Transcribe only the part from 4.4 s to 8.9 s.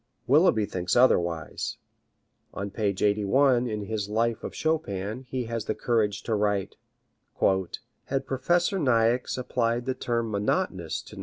of Chopin he has the courage to write: "Had Professor